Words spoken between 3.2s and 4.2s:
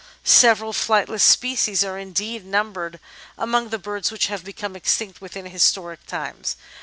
among the birds